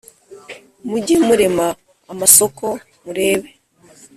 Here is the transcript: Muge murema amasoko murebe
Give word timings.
Muge 0.89 1.15
murema 1.25 1.67
amasoko 2.13 2.65
murebe 3.03 3.49